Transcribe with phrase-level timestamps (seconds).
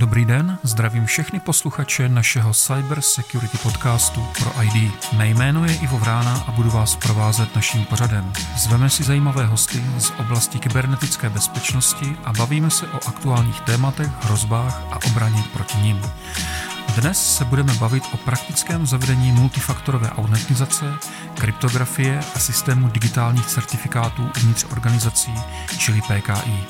[0.00, 4.92] Dobrý den, zdravím všechny posluchače našeho Cyber Security podcastu pro ID.
[5.12, 8.32] Mé jméno je Ivo Vrána a budu vás provázet naším pořadem.
[8.58, 14.82] Zveme si zajímavé hosty z oblasti kybernetické bezpečnosti a bavíme se o aktuálních tématech, hrozbách
[14.90, 16.00] a obraně proti nim.
[17.00, 20.94] Dnes se budeme bavit o praktickém zavedení multifaktorové autentizace,
[21.34, 25.34] kryptografie a systému digitálních certifikátů uvnitř organizací,
[25.78, 26.64] čili PKI.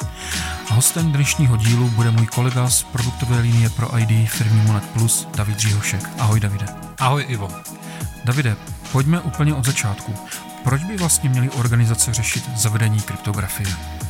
[0.69, 5.59] Hostem dnešního dílu bude můj kolega z produktové linie pro ID firmy Monet Plus, David
[5.59, 6.11] Říhošek.
[6.19, 6.67] Ahoj Davide.
[6.99, 7.49] Ahoj Ivo.
[8.25, 8.57] Davide,
[8.93, 10.15] pojďme úplně od začátku.
[10.65, 13.69] Proč by vlastně měly organizace řešit zavedení kryptografie?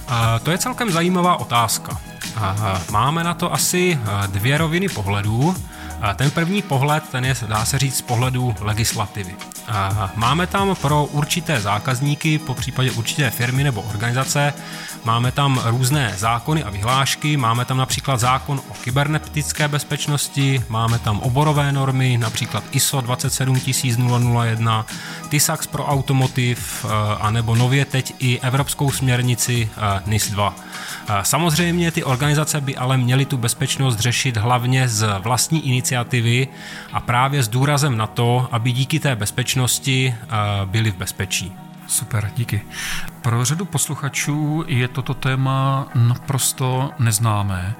[0.09, 2.01] A to je celkem zajímavá otázka.
[2.37, 5.57] A máme na to asi dvě roviny pohledů.
[6.00, 9.36] A ten první pohled, ten je, dá se říct, z pohledu legislativy.
[9.68, 14.54] A máme tam pro určité zákazníky, po případě určité firmy nebo organizace,
[15.04, 21.20] máme tam různé zákony a vyhlášky, máme tam například zákon o kybernetické bezpečnosti, máme tam
[21.20, 24.87] oborové normy, například ISO 27001,
[25.29, 26.87] TISAX pro automotiv,
[27.20, 29.70] anebo nově teď i evropskou směrnici
[30.07, 30.54] NIS 2.
[31.23, 36.49] Samozřejmě ty organizace by ale měly tu bezpečnost řešit hlavně z vlastní iniciativy
[36.93, 40.15] a právě s důrazem na to, aby díky té bezpečnosti
[40.65, 41.53] byli v bezpečí.
[41.91, 42.63] Super, díky.
[43.23, 47.74] Pro řadu posluchačů je toto téma naprosto neznámé,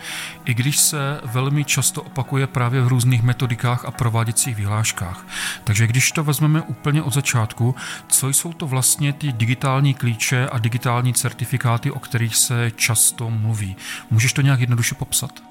[0.45, 5.27] i když se velmi často opakuje právě v různých metodikách a prováděcích vyhláškách.
[5.65, 7.75] Takže když to vezmeme úplně od začátku,
[8.09, 13.77] co jsou to vlastně ty digitální klíče a digitální certifikáty, o kterých se často mluví?
[14.11, 15.43] Můžeš to nějak jednoduše popsat?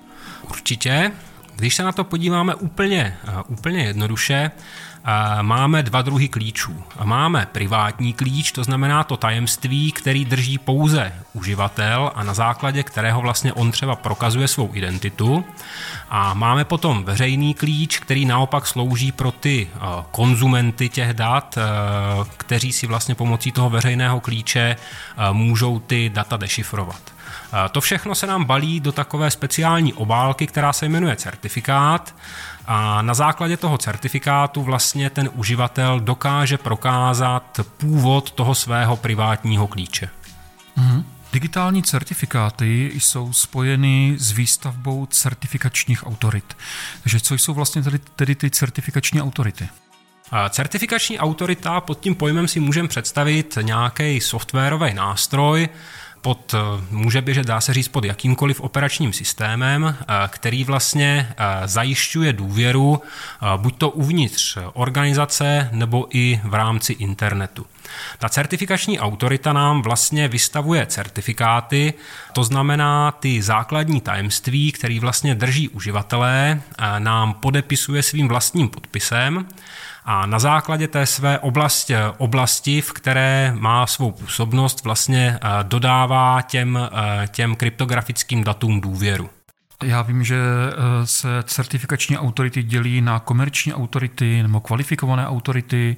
[0.50, 1.12] Určitě.
[1.60, 4.52] Když se na to podíváme úplně, úplně jednoduše,
[5.42, 6.84] máme dva druhy klíčů.
[7.04, 13.22] Máme privátní klíč, to znamená to tajemství, který drží pouze uživatel a na základě kterého
[13.22, 15.46] vlastně on třeba prokazuje svou identitu.
[16.10, 19.80] A máme potom veřejný klíč, který naopak slouží pro ty eh,
[20.12, 21.62] konzumenty těch dat, eh,
[22.38, 27.19] kteří si vlastně pomocí toho veřejného klíče eh, můžou ty data dešifrovat.
[27.72, 32.16] To všechno se nám balí do takové speciální obálky, která se jmenuje certifikát
[32.66, 40.10] a na základě toho certifikátu vlastně ten uživatel dokáže prokázat původ toho svého privátního klíče.
[40.78, 41.04] Mm-hmm.
[41.34, 46.58] Digitální certifikáty jsou spojeny s výstavbou certifikačních autorit.
[47.04, 49.70] Takže co jsou vlastně tedy, tedy ty certifikační autority?
[50.50, 55.70] Certifikační autorita pod tím pojmem si můžeme představit nějaký softwarový nástroj,
[56.22, 56.58] pod, eh,
[56.92, 63.02] může běžet, dá se říct, pod jakýmkoliv operačním systémem, eh, který vlastně eh, zajišťuje důvěru
[63.58, 67.66] buď to uvnitř organizace nebo i v rámci internetu.
[68.20, 71.94] Ta certifikační autorita nám vlastně vystavuje certifikáty,
[72.34, 76.62] to znamená ty základní tajemství, který vlastně drží uživatelé,
[77.00, 79.46] nám podepisuje svým vlastním podpisem
[80.12, 86.42] a na základě té své oblasti, oblasti, v které má svou působnost, vlastně eh, dodává
[86.42, 89.30] těm, eh, těm kryptografickým datům důvěru.
[89.84, 95.98] Já vím, že eh, se certifikační autority dělí na komerční autority nebo kvalifikované autority.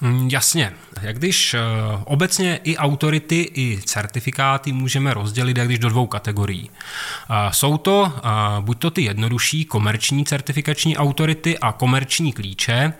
[0.00, 0.72] Mm, jasně.
[1.02, 6.70] Jak když uh, obecně i autority, i certifikáty můžeme rozdělit jak když do dvou kategorií.
[6.70, 12.92] Uh, jsou to uh, buď to ty jednodušší komerční certifikační autority a komerční klíče,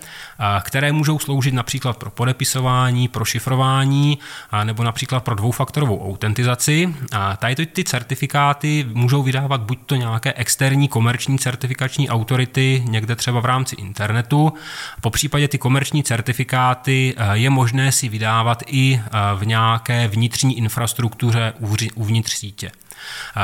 [0.62, 4.18] které můžou sloužit například pro podepisování, pro šifrování
[4.64, 6.94] nebo například pro dvoufaktorovou autentizaci.
[7.38, 13.44] Tady ty certifikáty můžou vydávat buď to nějaké externí komerční certifikační autority někde třeba v
[13.44, 14.52] rámci internetu,
[15.00, 16.87] po případě ty komerční certifikáty
[17.32, 19.00] je možné si vydávat i
[19.34, 21.52] v nějaké vnitřní infrastruktuře
[21.94, 22.70] uvnitř sítě.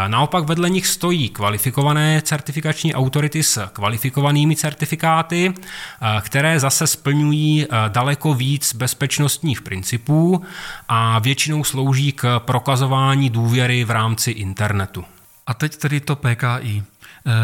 [0.07, 5.55] Naopak vedle nich stojí kvalifikované certifikační autority s kvalifikovanými certifikáty,
[6.21, 10.43] které zase splňují daleko víc bezpečnostních principů
[10.89, 15.05] a většinou slouží k prokazování důvěry v rámci internetu.
[15.47, 16.85] A teď tedy to PKI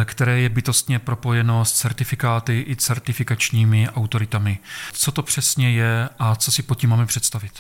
[0.05, 4.59] které je bytostně propojeno s certifikáty i certifikačními autoritami.
[4.92, 7.53] Co to přesně je a co si pod tím máme představit?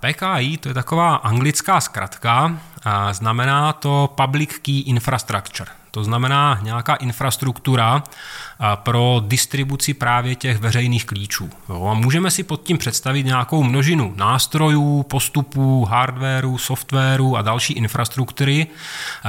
[0.00, 5.70] PKI to je taková anglická zkratka, a znamená to Public Key Infrastructure.
[5.90, 8.02] To znamená nějaká infrastruktura
[8.74, 11.50] pro distribuci právě těch veřejných klíčů.
[11.68, 17.72] Jo, a můžeme si pod tím představit nějakou množinu nástrojů, postupů, hardwareu, softwaru a další
[17.72, 18.66] infrastruktury,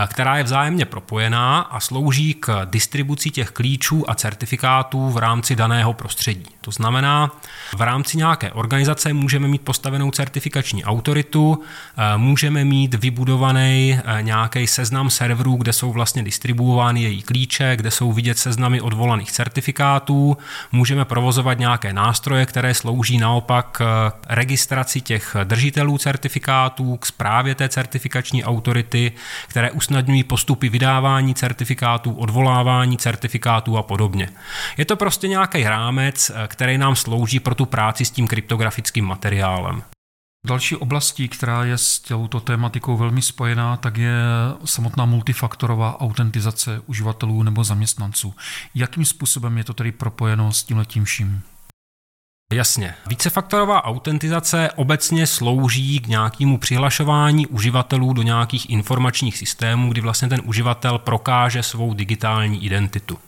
[0.08, 5.94] která je vzájemně propojená a slouží k distribuci těch klíčů a certifikátů v rámci daného
[5.94, 6.46] prostředí.
[6.62, 7.32] To znamená,
[7.78, 11.64] v rámci nějaké organizace můžeme mít postavenou certifikační autoritu,
[12.18, 18.38] můžeme mít vybudovaný nějaký seznam serverů, kde jsou vlastně distribuovány její klíče, kde jsou vidět
[18.38, 20.38] seznamy odvolaných certifikátů.
[20.72, 27.70] Můžeme provozovat nějaké nástroje, které slouží naopak k registraci těch držitelů certifikátů, k zprávě té
[27.70, 29.12] certifikační autority,
[29.48, 34.30] které usnadňují postupy vydávání certifikátů, odvolávání certifikátů a podobně.
[34.78, 39.84] Je to prostě nějaký rámec, který nám slouží pro tu práci s tím kryptografickým materiálem.
[40.48, 44.14] Další oblastí, která je s touto tématikou velmi spojená, tak je
[44.66, 48.36] samotná multifaktorová autentizace uživatelů nebo zaměstnanců.
[48.76, 51.42] Jakým způsobem je to tedy propojeno s tímhletím vším?
[52.54, 52.96] Jasně.
[53.08, 60.42] Vícefaktorová autentizace obecně slouží k nějakému přihlašování uživatelů do nějakých informačních systémů, kdy vlastně ten
[60.46, 63.20] uživatel prokáže svou digitální identitu.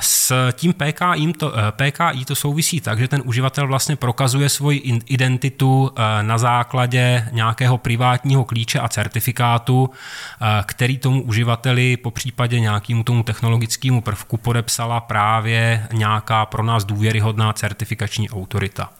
[0.00, 5.00] S tím PKI to, eh, PKI to souvisí tak, že ten uživatel vlastně prokazuje svoji
[5.06, 12.60] identitu eh, na základě nějakého privátního klíče a certifikátu, eh, který tomu uživateli po případě
[12.60, 18.90] nějakému tomu technologickému prvku podepsala právě nějaká pro nás důvěryhodná certifikační autorita.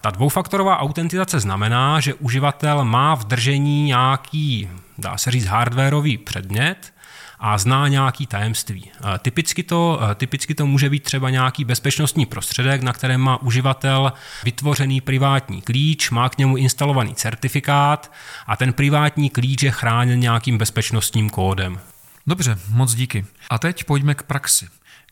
[0.00, 4.68] Ta dvoufaktorová autentizace znamená, že uživatel má v držení nějaký,
[4.98, 6.92] dá se říct, hardwareový předmět,
[7.40, 8.90] a zná nějaký tajemství.
[9.18, 14.12] Typicky to, typicky to může být třeba nějaký bezpečnostní prostředek, na kterém má uživatel
[14.44, 18.12] vytvořený privátní klíč, má k němu instalovaný certifikát
[18.46, 21.80] a ten privátní klíč je chráněn nějakým bezpečnostním kódem.
[22.26, 23.26] Dobře, moc díky.
[23.50, 24.68] A teď pojďme k praxi.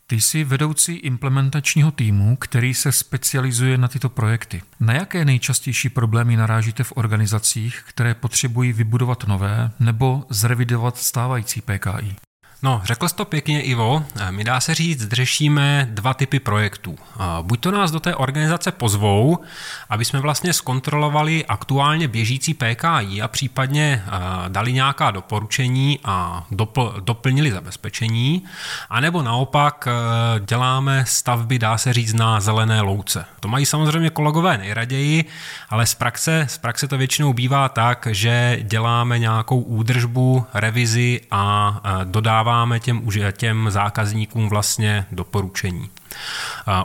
[0.09, 4.61] Ty jsi vedoucí implementačního týmu, který se specializuje na tyto projekty.
[4.79, 12.28] Na jaké nejčastější problémy narážíte v organizacích, které potřebují vybudovat nové nebo zrevidovat stávající PKI?
[12.63, 14.03] No, řekl jsi to pěkně, Ivo.
[14.29, 16.95] My dá se říct, řešíme dva typy projektů.
[17.41, 19.39] Buď to nás do té organizace pozvou,
[19.89, 24.03] aby jsme vlastně zkontrolovali aktuálně běžící PKI a případně
[24.47, 28.43] dali nějaká doporučení a dopl- doplnili zabezpečení,
[28.89, 29.87] anebo naopak
[30.45, 33.25] děláme stavby, dá se říct, na zelené louce.
[33.39, 35.25] To mají samozřejmě kolegové nejraději,
[35.69, 41.81] ale z praxe, z praxe to většinou bývá tak, že děláme nějakou údržbu, revizi a
[42.03, 43.01] dodáváme dáváme těm,
[43.31, 45.89] těm zákazníkům vlastně doporučení.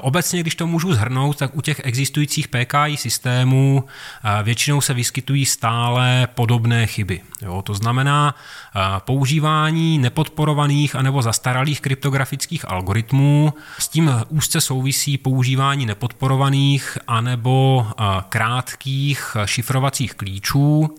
[0.00, 3.84] Obecně, když to můžu zhrnout, tak u těch existujících PKI systémů
[4.42, 7.20] většinou se vyskytují stále podobné chyby.
[7.42, 8.34] Jo, to znamená
[8.98, 13.54] používání nepodporovaných anebo zastaralých kryptografických algoritmů.
[13.78, 17.86] S tím úzce souvisí používání nepodporovaných anebo
[18.28, 20.96] krátkých šifrovacích klíčů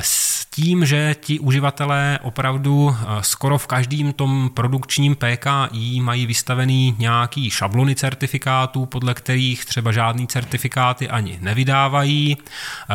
[0.00, 7.50] s tím, že ti uživatelé opravdu skoro v každém tom produkčním PKI mají vystavený nějaký
[7.50, 12.36] šablony certifikátů, podle kterých třeba žádný certifikáty ani nevydávají,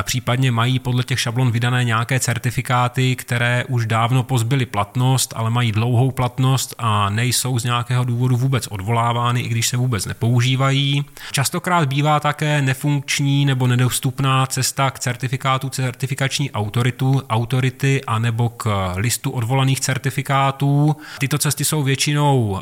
[0.03, 5.71] případně mají podle těch šablon vydané nějaké certifikáty, které už dávno pozbyly platnost, ale mají
[5.71, 11.05] dlouhou platnost a nejsou z nějakého důvodu vůbec odvolávány, i když se vůbec nepoužívají.
[11.31, 17.21] Častokrát bývá také nefunkční nebo nedostupná cesta k certifikátu certifikační autor autoritu,
[17.51, 20.95] autority anebo k listu odvolaných certifikátů.
[21.19, 22.59] Tyto cesty jsou většinou uh,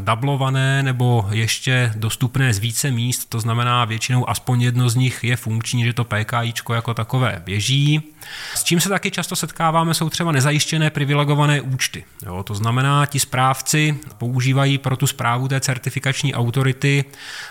[0.00, 5.36] dublované nebo ještě dostupné z více míst, to znamená většinou aspoň jedno z nich je
[5.36, 8.02] funkční, že to PKIčko jako takové běží.
[8.54, 12.04] S čím se taky často setkáváme, jsou třeba nezajištěné privilegované účty.
[12.26, 17.04] Jo, to znamená, ti správci používají pro tu zprávu té certifikační autority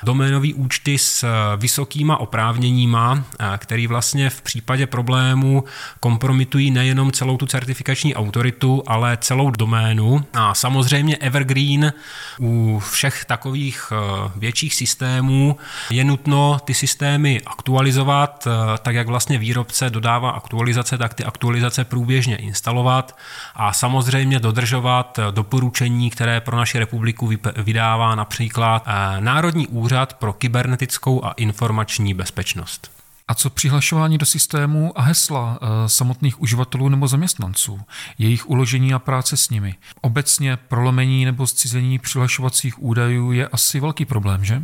[0.04, 1.26] doménové účty s
[1.58, 3.24] vysokýma oprávněníma,
[3.58, 5.64] který vlastně v případě problému
[6.00, 10.26] kompromitují nejenom celou tu certifikační autoritu, ale celou doménu.
[10.34, 11.94] A samozřejmě Evergreen
[12.40, 15.58] u všech takových eh, větších systémů
[15.90, 21.86] je nutno ty systémy aktualizovat, eh, tak jak vlastně výrobce dodává aktualizace, tak ty aktualizace
[21.86, 23.18] průběžně instalovat
[23.56, 28.86] a samozřejmě dodržovat eh, doporučení, které pro naši republiku vydává například
[29.20, 32.92] Národní úřad pro kybernetickou a informační bezpečnost.
[33.28, 37.80] A co přihlašování do systému a hesla e, samotných uživatelů nebo zaměstnanců,
[38.18, 39.76] jejich uložení a práce s nimi?
[40.02, 44.62] Obecně prolomení nebo zcizení přihlašovacích údajů je asi velký problém, že?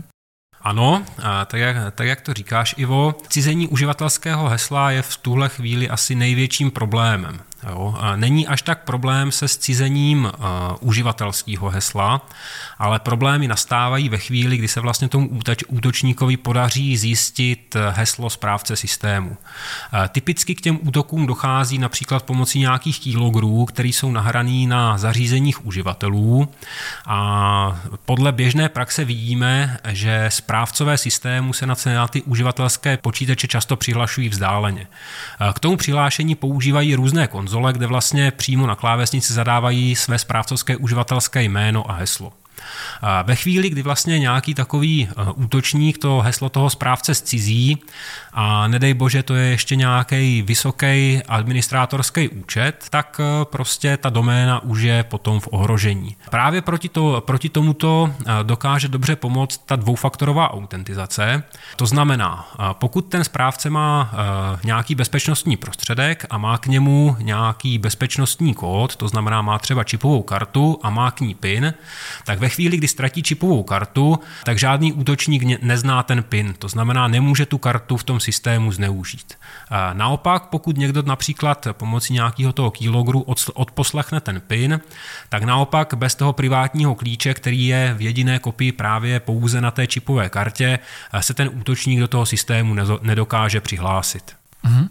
[0.65, 1.05] Ano,
[1.45, 6.15] tak jak, tak jak to říkáš, Ivo, cizení uživatelského hesla je v tuhle chvíli asi
[6.15, 7.39] největším problémem.
[7.69, 7.95] Jo?
[8.15, 10.31] Není až tak problém se scizením uh,
[10.79, 12.21] uživatelského hesla,
[12.79, 18.75] ale problémy nastávají ve chvíli, kdy se vlastně tomu útoč, útočníkovi podaří zjistit heslo správce
[18.75, 19.29] systému.
[19.29, 25.65] Uh, typicky k těm útokům dochází například pomocí nějakých keyloggerů, které jsou nahraný na zařízeních
[25.65, 26.49] uživatelů
[27.05, 34.29] a podle běžné praxe vidíme, že správcové systému se na ty uživatelské počítače často přihlašují
[34.29, 34.87] vzdáleně.
[35.41, 40.19] Uh, k tomu přihlášení používají různé koncepty, konzole, kde vlastně přímo na klávesnici zadávají své
[40.19, 42.33] správcovské uživatelské jméno a heslo.
[43.23, 47.77] Ve chvíli, kdy vlastně nějaký takový eh, útočník to heslo toho správce zcizí
[48.33, 54.63] a nedej bože, to je ještě nějaký vysoký administrátorský účet, tak eh, prostě ta doména
[54.63, 56.15] už je potom v ohrožení.
[56.29, 61.43] Právě proti, to, proti tomuto eh, dokáže dobře pomoct ta dvoufaktorová autentizace.
[61.75, 64.11] To znamená, pokud ten správce má
[64.63, 70.21] nějaký bezpečnostní prostředek a má k němu nějaký bezpečnostní kód, to znamená má třeba čipovou
[70.21, 71.73] kartu a má k ní PIN,
[72.23, 77.07] tak ve chvíli, kdy ztratí čipovou kartu, tak žádný útočník nezná ten PIN, to znamená,
[77.07, 79.33] nemůže tu kartu v tom systému zneužít.
[79.93, 84.79] Naopak, pokud někdo například pomocí nějakého toho keyloggeru odposlechne ten PIN,
[85.29, 89.87] tak naopak bez toho privátního klíče, který je v jediné kopii právě pouze na té
[89.87, 90.79] čipové kartě,
[91.19, 94.44] se ten útočník do toho systému nedokáže přihlásit.
[94.65, 94.89] Mm-hmm.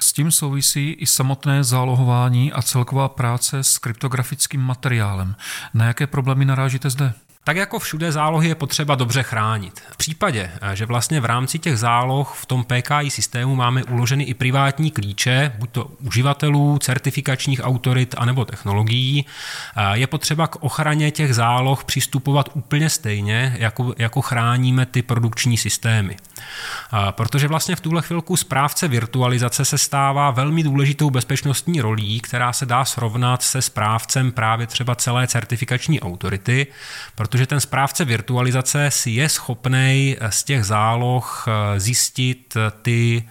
[0.00, 5.36] S tím souvisí i samotné zálohování a celková práce s kryptografickým materiálem.
[5.74, 7.12] Na jaké problémy narážíte zde?
[7.44, 9.82] Tak jako všude zálohy je potřeba dobře chránit.
[9.90, 14.34] V případě, že vlastně v rámci těch záloh v tom PKI systému máme uloženy i
[14.34, 19.26] privátní klíče, buď to uživatelů, certifikačních autorit anebo technologií,
[19.92, 26.16] je potřeba k ochraně těch záloh přistupovat úplně stejně, jako, jako chráníme ty produkční systémy.
[27.10, 32.66] Protože vlastně v tuhle chvilku správce virtualizace se stává velmi důležitou bezpečnostní rolí, která se
[32.66, 36.66] dá srovnat se správcem právě třeba celé certifikační autority,
[37.14, 43.28] protože ten správce virtualizace si je schopný z těch záloh eh, zjistit eh, ty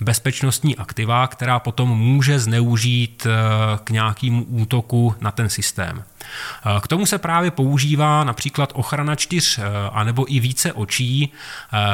[0.00, 6.04] bezpečnostní aktiva, která potom může zneužít eh, k nějakému útoku na ten systém.
[6.80, 9.60] K tomu se právě používá například ochrana čtyř
[9.92, 11.32] anebo i více očí,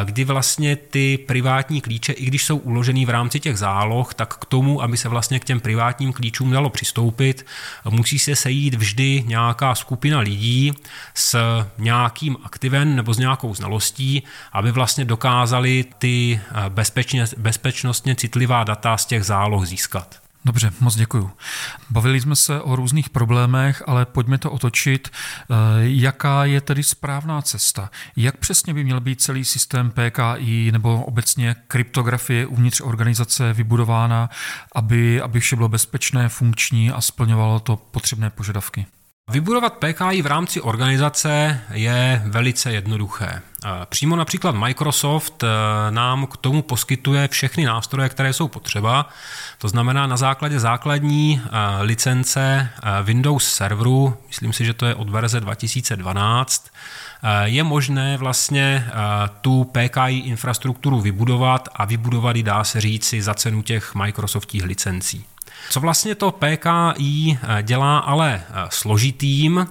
[0.05, 0.54] kdy vlastně
[0.91, 4.97] ty privátní klíče, i když jsou uložený v rámci těch záloh, tak k tomu, aby
[4.97, 7.47] se vlastně k těm privátním klíčům dalo přistoupit,
[7.91, 10.73] musí se sejít vždy nějaká skupina lidí
[11.15, 18.65] s nějakým aktivem nebo s nějakou znalostí, aby vlastně dokázali ty bezpečně, bezpečnost bezpečnostně citlivá
[18.65, 20.24] data z těch záloh získat.
[20.45, 21.31] Dobře, moc děkuju.
[21.91, 25.09] Bavili jsme se o různých problémech, ale pojďme to otočit.
[25.09, 27.91] Eh, jaká je tedy správná cesta?
[28.17, 34.31] Jak přesně by měl být celý systém PKI nebo obecně kryptografie uvnitř organizace vybudována,
[34.75, 38.87] aby, aby vše bylo bezpečné, funkční a splňovalo to potřebné požadavky?
[39.31, 43.43] Vybudovat PKI v rámci organizace je velice jednoduché.
[43.85, 45.47] Přímo například Microsoft eh,
[45.91, 49.09] nám k tomu poskytuje všechny nástroje, které jsou potřeba.
[49.59, 54.95] To znamená na základě základní eh, licence eh, Windows serveru, myslím si, že to je
[54.95, 56.71] od verze 2012,
[57.45, 58.87] je možné vlastně
[59.41, 65.25] tu PKI infrastrukturu vybudovat a vybudovat ji, dá se říci, za cenu těch Microsoftích licencí.
[65.71, 69.67] Co vlastně to PKI dělá ale složitým,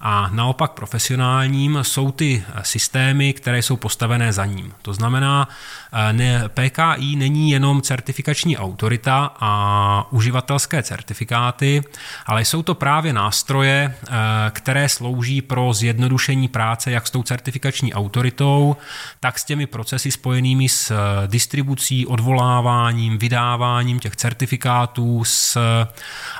[0.00, 4.72] a naopak profesionálním jsou ty systémy, které jsou postavené za ním.
[4.82, 5.48] To znamená,
[5.92, 11.82] eh, ne, PKI není jenom certifikační autorita a uživatelské certifikáty,
[12.26, 14.10] ale jsou to právě nástroje, eh,
[14.50, 18.76] které slouží pro zjednodušení práce jak s tou certifikační autoritou,
[19.20, 25.58] tak s těmi procesy spojenými s eh, distribucí, odvoláváním, vydáváním těch certifikátů, s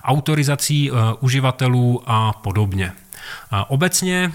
[0.05, 2.93] autorizací uživatelů a podobně.
[3.69, 4.33] Obecně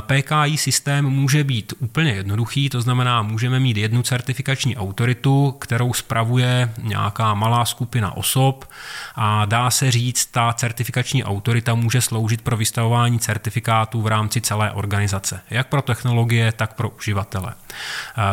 [0.00, 6.72] PKI systém může být úplně jednoduchý, to znamená, můžeme mít jednu certifikační autoritu, kterou spravuje
[6.82, 8.70] nějaká malá skupina osob
[9.14, 14.72] a dá se říct, ta certifikační autorita může sloužit pro vystavování certifikátů v rámci celé
[14.72, 17.54] organizace, jak pro technologie, tak pro uživatele.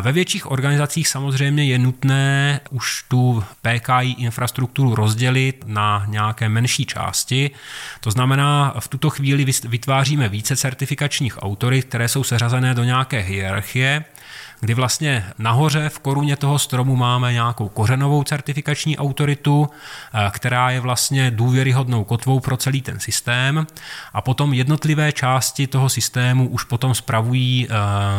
[0.01, 7.51] Ve větších organizacích samozřejmě je nutné už tu PKI infrastrukturu rozdělit na nějaké menší části,
[7.99, 9.45] to znamená, v tuto chvíli
[9.95, 14.03] vytváříme více certifikačních autorit, které jsou seřazené do nějaké hierarchie
[14.59, 19.69] kdy vlastně nahoře v koruně toho stromu máme nějakou kořenovou certifikační autoritu,
[20.13, 23.67] eh, která je vlastně důvěryhodnou kotvou pro celý ten systém
[24.13, 27.73] a potom jednotlivé části toho systému už potom spravují eh,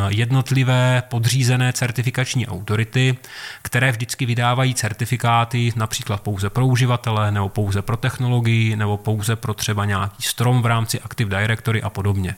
[0.09, 3.17] jednotlivé podřízené certifikační autority,
[3.63, 9.55] které vždycky vydávají certifikáty například pouze pro uživatele nebo pouze pro technologii nebo pouze pro
[9.55, 12.37] třeba nějaký strom v rámci Active Directory a podobně.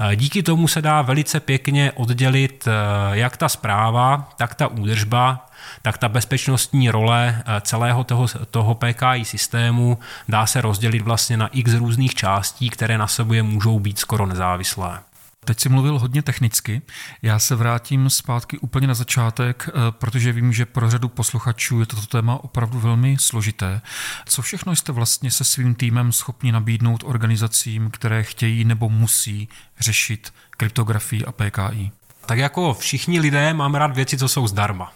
[0.00, 2.68] Eh, díky tomu se dá velice pěkně oddělit
[3.12, 5.46] jak ta zpráva, tak ta údržba,
[5.82, 11.46] tak ta bezpečnostní role eh, celého toho, toho PKI systému dá se rozdělit vlastně na
[11.46, 15.00] x různých částí, které na sobě můžou být skoro nezávislé.
[15.44, 16.82] Teď si mluvil hodně technicky.
[17.22, 21.86] Já se vrátím zpátky úplně na začátek, eh, protože vím, že pro řadu posluchačů je
[21.86, 23.80] toto téma opravdu velmi složité.
[24.26, 30.32] Co všechno jste vlastně se svým týmem schopni nabídnout organizacím, které chtějí nebo musí řešit
[30.56, 31.99] kryptografii a PKI?
[32.30, 34.92] Tak jako všichni lidé máme rád věci, co jsou zdarma.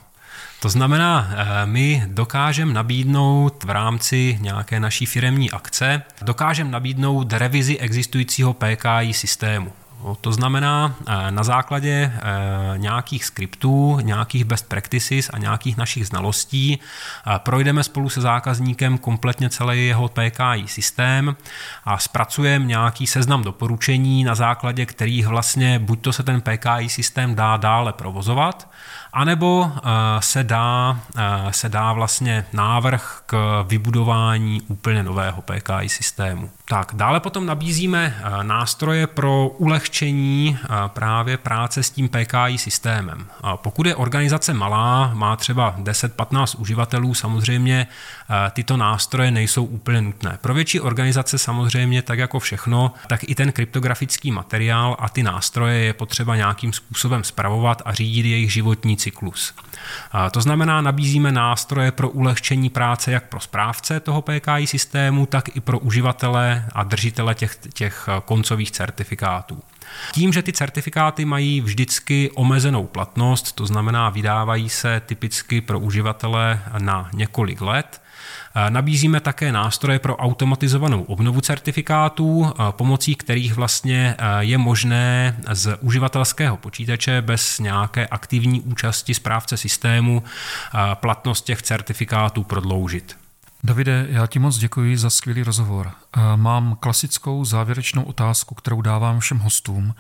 [0.60, 7.78] To znamená, eh, my dokážeme nabídnout v rámci nějaké naší firemní akce, dokážeme nabídnout revizi
[7.78, 9.72] existujícího PKI systému.
[10.04, 16.06] No, to znamená, eh, na základě eh, nějakých skriptů, nějakých best practices a nějakých našich
[16.06, 16.80] znalostí
[17.38, 21.36] projdeme spolu se zákazníkem kompletně celý jeho PKI systém
[21.84, 27.34] a zpracujeme nějaký seznam doporučení, na základě kterých vlastně buď to se ten PKI systém
[27.34, 28.68] dá dále provozovat,
[29.14, 29.80] anebo eh,
[30.20, 31.00] se dá,
[31.50, 36.50] se dá vlastně návrh k vybudování úplně nového PKI systému.
[36.68, 43.26] Tak, dále potom nabízíme eh, nástroje pro ulehčení eh, právě práce s tím PKI systémem.
[43.56, 50.38] Pokud je organizace malá, má třeba 10-15 uživatelů, samozřejmě eh, tyto nástroje nejsou úplně nutné.
[50.40, 55.78] Pro větší organizace samozřejmě, tak jako všechno, tak i ten kryptografický materiál a ty nástroje
[55.78, 59.54] je potřeba nějakým způsobem spravovat a řídit jejich životní cyklus.
[60.30, 65.60] To znamená, nabízíme nástroje pro ulehčení práce jak pro správce toho PKI systému, tak i
[65.60, 69.62] pro uživatele a držitele těch, těch koncových certifikátů.
[70.12, 76.60] Tím, že ty certifikáty mají vždycky omezenou platnost, to znamená vydávají se typicky pro uživatele
[76.78, 78.00] na několik let,
[78.68, 87.22] Nabízíme také nástroje pro automatizovanou obnovu certifikátů, pomocí kterých vlastně je možné z uživatelského počítače
[87.22, 90.22] bez nějaké aktivní účasti správce systému
[90.94, 93.23] platnost těch certifikátů prodloužit.
[93.64, 95.90] Davide, já ti moc děkuji za skvělý rozhovor.
[96.36, 99.94] Mám klasickou závěrečnou otázku, kterou dávám všem hostům.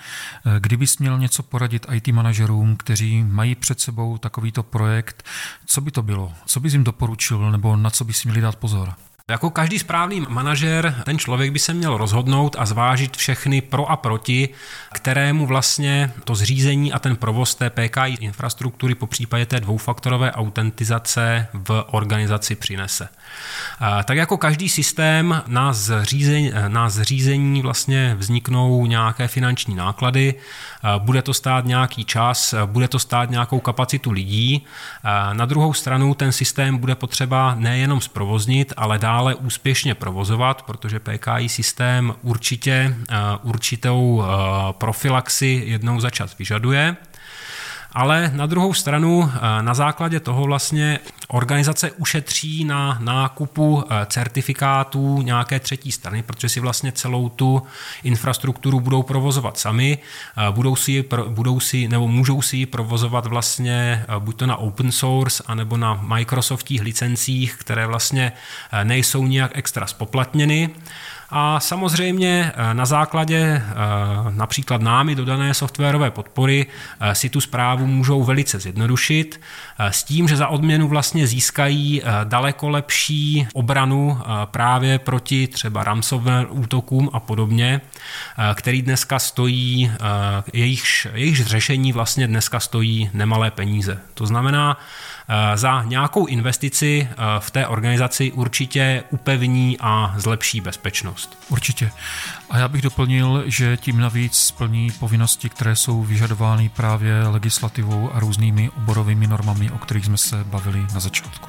[0.58, 5.22] Kdybys měl něco poradit IT manažerům, kteří mají před sebou takovýto projekt,
[5.66, 6.32] co by to bylo?
[6.46, 8.94] Co bys jim doporučil nebo na co by si měli dát pozor?
[9.30, 13.96] Jako každý správný manažer, ten člověk by se měl rozhodnout a zvážit všechny pro a
[13.96, 14.48] proti,
[14.92, 21.46] kterému vlastně to zřízení a ten provoz té PKI infrastruktury, po případě té dvoufaktorové autentizace
[21.54, 23.08] v organizaci přinese.
[24.04, 30.34] Tak jako každý systém na zřízení, na zřízení vlastně vzniknou nějaké finanční náklady,
[30.98, 34.64] bude to stát nějaký čas, bude to stát nějakou kapacitu lidí.
[35.32, 41.48] Na druhou stranu ten systém bude potřeba nejenom zprovoznit, ale dále úspěšně provozovat, protože PKI
[41.48, 42.96] systém určitě
[43.42, 44.24] určitou
[44.72, 46.96] profilaxi jednou za čas vyžaduje.
[47.94, 55.22] Ale na druhou stranu, eh, na základě toho vlastně organizace ušetří na nákupu eh, certifikátů
[55.22, 57.62] nějaké třetí strany, protože si vlastně celou tu
[58.02, 64.04] infrastrukturu budou provozovat sami, eh, budou si, budou si nebo můžou si ji provozovat vlastně
[64.18, 68.32] buď to na open source, anebo na Microsoftích licencích, které vlastně
[68.84, 70.70] nejsou nijak extra spoplatněny.
[71.36, 73.62] A samozřejmě eh, na základě eh,
[74.30, 76.66] například námi dodané softwarové podpory
[77.00, 79.40] eh, si tu zprávu můžou velice zjednodušit
[79.78, 87.10] s tím, že za odměnu vlastně získají daleko lepší obranu právě proti třeba ransomware útokům
[87.12, 87.80] a podobně,
[88.54, 89.92] který dneska stojí,
[90.52, 93.98] jejichž, jejichž řešení vlastně dneska stojí nemalé peníze.
[94.14, 94.78] To znamená,
[95.54, 101.38] za nějakou investici eh, v té organizaci určitě upevní a zlepší bezpečnost.
[101.48, 101.90] Určitě.
[102.50, 108.20] A já bych doplnil, že tím navíc splní povinnosti, které jsou vyžadovány právě legislativou a
[108.20, 111.48] různými oborovými normami, o kterých jsme se bavili na začátku.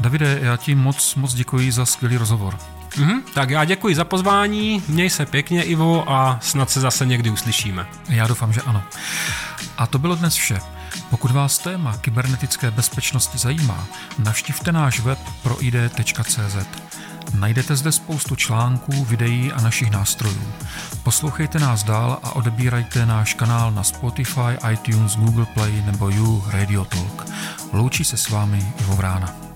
[0.00, 2.58] Davide, já ti moc, moc děkuji za skvělý rozhovor.
[2.90, 7.30] Mm-hmm, tak já děkuji za pozvání, měj se pěkně Ivo a snad se zase někdy
[7.30, 7.86] uslyšíme.
[8.08, 8.82] Já doufám, že ano.
[9.78, 10.79] A to bylo dnes vše.
[11.10, 13.86] Pokud vás téma kybernetické bezpečnosti zajímá,
[14.18, 16.56] navštivte náš web proid.cz.
[17.34, 20.52] Najdete zde spoustu článků, videí a našich nástrojů.
[21.02, 26.84] Poslouchejte nás dál a odebírajte náš kanál na Spotify, iTunes, Google Play nebo You Radio
[26.84, 27.26] Talk.
[27.72, 29.49] Loučí se s vámi Ivo Vrána.